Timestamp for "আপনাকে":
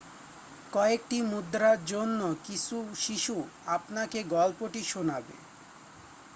3.67-4.19